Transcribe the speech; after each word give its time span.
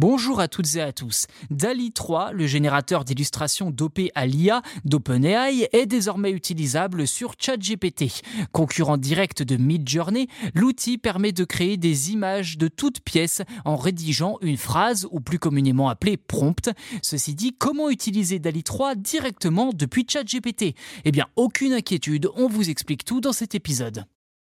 Bonjour 0.00 0.40
à 0.40 0.48
toutes 0.48 0.76
et 0.76 0.80
à 0.80 0.94
tous. 0.94 1.26
DALI 1.50 1.92
3, 1.92 2.32
le 2.32 2.46
générateur 2.46 3.04
d'illustrations 3.04 3.70
dopé 3.70 4.10
à 4.14 4.24
l'IA 4.24 4.62
d'OpenAI, 4.86 5.68
est 5.74 5.84
désormais 5.84 6.30
utilisable 6.30 7.06
sur 7.06 7.34
ChatGPT. 7.38 8.22
Concurrent 8.50 8.96
direct 8.96 9.42
de 9.42 9.58
Midjourney, 9.58 10.28
l'outil 10.54 10.96
permet 10.96 11.32
de 11.32 11.44
créer 11.44 11.76
des 11.76 12.12
images 12.12 12.56
de 12.56 12.68
toutes 12.68 13.00
pièces 13.00 13.42
en 13.66 13.76
rédigeant 13.76 14.38
une 14.40 14.56
phrase 14.56 15.06
ou 15.10 15.20
plus 15.20 15.38
communément 15.38 15.90
appelée 15.90 16.16
prompt. 16.16 16.70
Ceci 17.02 17.34
dit, 17.34 17.54
comment 17.58 17.90
utiliser 17.90 18.38
DALI 18.38 18.62
3 18.62 18.94
directement 18.94 19.70
depuis 19.74 20.06
ChatGPT? 20.08 20.76
Eh 21.04 21.12
bien, 21.12 21.26
aucune 21.36 21.74
inquiétude, 21.74 22.30
on 22.36 22.48
vous 22.48 22.70
explique 22.70 23.04
tout 23.04 23.20
dans 23.20 23.34
cet 23.34 23.54
épisode. 23.54 24.06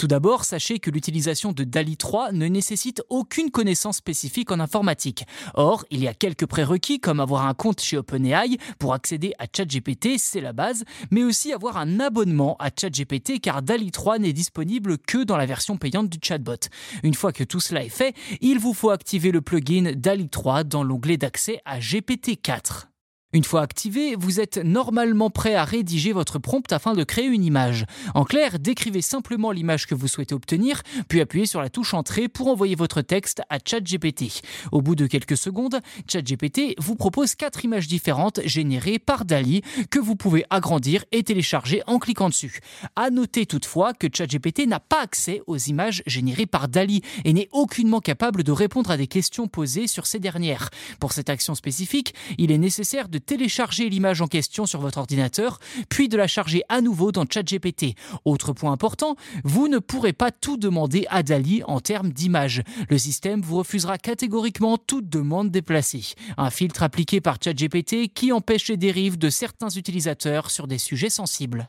Tout 0.00 0.06
d'abord, 0.06 0.46
sachez 0.46 0.78
que 0.78 0.90
l'utilisation 0.90 1.52
de 1.52 1.62
DALI 1.62 1.98
3 1.98 2.32
ne 2.32 2.46
nécessite 2.46 3.02
aucune 3.10 3.50
connaissance 3.50 3.98
spécifique 3.98 4.50
en 4.50 4.58
informatique. 4.58 5.26
Or, 5.52 5.84
il 5.90 6.00
y 6.00 6.08
a 6.08 6.14
quelques 6.14 6.46
prérequis 6.46 7.00
comme 7.00 7.20
avoir 7.20 7.44
un 7.44 7.52
compte 7.52 7.82
chez 7.82 7.98
OpenAI 7.98 8.56
pour 8.78 8.94
accéder 8.94 9.34
à 9.38 9.44
ChatGPT, 9.54 10.16
c'est 10.16 10.40
la 10.40 10.54
base, 10.54 10.84
mais 11.10 11.22
aussi 11.22 11.52
avoir 11.52 11.76
un 11.76 12.00
abonnement 12.00 12.56
à 12.60 12.70
ChatGPT 12.70 13.42
car 13.42 13.60
DALI 13.60 13.90
3 13.90 14.20
n'est 14.20 14.32
disponible 14.32 14.96
que 14.96 15.22
dans 15.22 15.36
la 15.36 15.44
version 15.44 15.76
payante 15.76 16.08
du 16.08 16.18
chatbot. 16.22 16.70
Une 17.02 17.12
fois 17.12 17.34
que 17.34 17.44
tout 17.44 17.60
cela 17.60 17.84
est 17.84 17.90
fait, 17.90 18.14
il 18.40 18.58
vous 18.58 18.72
faut 18.72 18.88
activer 18.88 19.30
le 19.30 19.42
plugin 19.42 19.92
DALI 19.94 20.30
3 20.30 20.64
dans 20.64 20.82
l'onglet 20.82 21.18
d'accès 21.18 21.60
à 21.66 21.78
GPT-4. 21.78 22.89
Une 23.32 23.44
fois 23.44 23.62
activé, 23.62 24.16
vous 24.18 24.40
êtes 24.40 24.56
normalement 24.56 25.30
prêt 25.30 25.54
à 25.54 25.62
rédiger 25.62 26.12
votre 26.12 26.40
prompt 26.40 26.72
afin 26.72 26.94
de 26.94 27.04
créer 27.04 27.26
une 27.26 27.44
image. 27.44 27.86
En 28.16 28.24
clair, 28.24 28.58
décrivez 28.58 29.02
simplement 29.02 29.52
l'image 29.52 29.86
que 29.86 29.94
vous 29.94 30.08
souhaitez 30.08 30.34
obtenir, 30.34 30.82
puis 31.06 31.20
appuyez 31.20 31.46
sur 31.46 31.60
la 31.60 31.70
touche 31.70 31.94
Entrée 31.94 32.26
pour 32.26 32.48
envoyer 32.48 32.74
votre 32.74 33.02
texte 33.02 33.42
à 33.48 33.58
ChatGPT. 33.64 34.42
Au 34.72 34.82
bout 34.82 34.96
de 34.96 35.06
quelques 35.06 35.36
secondes, 35.36 35.80
ChatGPT 36.08 36.74
vous 36.80 36.96
propose 36.96 37.36
quatre 37.36 37.64
images 37.64 37.86
différentes 37.86 38.40
générées 38.46 38.98
par 38.98 39.24
DALI 39.24 39.62
que 39.90 40.00
vous 40.00 40.16
pouvez 40.16 40.44
agrandir 40.50 41.04
et 41.12 41.22
télécharger 41.22 41.84
en 41.86 42.00
cliquant 42.00 42.30
dessus. 42.30 42.58
À 42.96 43.10
noter 43.10 43.46
toutefois 43.46 43.94
que 43.94 44.08
ChatGPT 44.12 44.66
n'a 44.66 44.80
pas 44.80 45.02
accès 45.02 45.40
aux 45.46 45.56
images 45.56 46.02
générées 46.04 46.46
par 46.46 46.66
DALI 46.66 47.02
et 47.24 47.32
n'est 47.32 47.48
aucunement 47.52 48.00
capable 48.00 48.42
de 48.42 48.50
répondre 48.50 48.90
à 48.90 48.96
des 48.96 49.06
questions 49.06 49.46
posées 49.46 49.86
sur 49.86 50.06
ces 50.06 50.18
dernières. 50.18 50.70
Pour 50.98 51.12
cette 51.12 51.30
action 51.30 51.54
spécifique, 51.54 52.12
il 52.36 52.50
est 52.50 52.58
nécessaire 52.58 53.08
de 53.08 53.19
télécharger 53.20 53.88
l'image 53.88 54.20
en 54.20 54.26
question 54.26 54.66
sur 54.66 54.80
votre 54.80 54.98
ordinateur, 54.98 55.58
puis 55.88 56.08
de 56.08 56.16
la 56.16 56.26
charger 56.26 56.62
à 56.68 56.80
nouveau 56.80 57.12
dans 57.12 57.24
ChatGPT. 57.24 57.94
Autre 58.24 58.52
point 58.52 58.72
important, 58.72 59.16
vous 59.44 59.68
ne 59.68 59.78
pourrez 59.78 60.12
pas 60.12 60.30
tout 60.30 60.56
demander 60.56 61.06
à 61.10 61.22
Dali 61.22 61.62
en 61.64 61.80
termes 61.80 62.10
d'image. 62.10 62.62
Le 62.88 62.98
système 62.98 63.40
vous 63.40 63.58
refusera 63.58 63.98
catégoriquement 63.98 64.78
toute 64.78 65.08
demande 65.08 65.50
déplacée. 65.50 66.14
Un 66.36 66.50
filtre 66.50 66.82
appliqué 66.82 67.20
par 67.20 67.38
ChatGPT 67.42 68.12
qui 68.12 68.32
empêche 68.32 68.68
les 68.68 68.76
dérives 68.76 69.18
de 69.18 69.30
certains 69.30 69.70
utilisateurs 69.70 70.50
sur 70.50 70.66
des 70.66 70.78
sujets 70.78 71.10
sensibles. 71.10 71.68